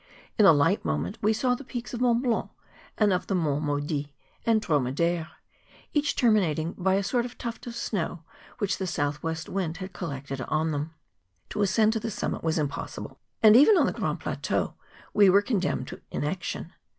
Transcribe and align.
In 0.39 0.47
a 0.47 0.51
light 0.51 0.83
moment 0.83 1.19
we 1.21 1.31
saw 1.31 1.53
the 1.53 1.63
peaks 1.63 1.93
of 1.93 2.01
Mont 2.01 2.23
Blanc, 2.23 2.49
and 2.97 3.13
of 3.13 3.27
the 3.27 3.35
Monts 3.35 3.63
Maudits 3.63 4.09
and 4.47 4.59
Dromadaire, 4.59 5.29
each 5.93 6.15
terminated 6.15 6.73
by 6.83 6.95
a 6.95 7.03
sort 7.03 7.23
of 7.23 7.37
tuft 7.37 7.67
of 7.67 7.75
snow 7.75 8.23
which 8.57 8.79
the 8.79 8.87
south 8.87 9.21
west 9.21 9.47
wind 9.47 9.77
had 9.77 9.93
col¬ 9.93 10.09
lected 10.09 10.41
on 10.49 10.71
them. 10.71 10.95
To 11.49 11.61
ascend 11.61 11.93
to 11.93 11.99
the 11.99 12.09
summit 12.09 12.43
was 12.43 12.57
impossible, 12.57 13.19
and 13.43 13.55
even 13.55 13.77
on 13.77 13.85
the 13.85 13.93
Grand 13.93 14.19
Plateau 14.19 14.73
we 15.13 15.29
were 15.29 15.43
condemned 15.43 15.87
to 15.89 16.01
inaction. 16.09 16.73